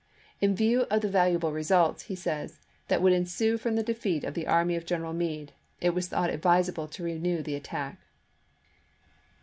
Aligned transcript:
"In 0.41 0.55
view 0.55 0.87
of 0.89 1.01
the 1.03 1.07
valu 1.09 1.33
able 1.33 1.51
results," 1.51 2.05
he 2.05 2.15
says," 2.15 2.57
that 2.87 3.03
would 3.03 3.13
ensue 3.13 3.59
from 3.59 3.75
the 3.75 3.83
defeat 3.83 4.23
of 4.23 4.33
the 4.33 4.47
army 4.47 4.75
of 4.75 4.83
General 4.83 5.13
Meade 5.13 5.53
it 5.79 5.91
was 5.93 6.07
thought 6.07 6.31
advisable 6.31 6.87
to 6.87 7.03
renew 7.03 7.43
the 7.43 7.53
attack." 7.53 7.99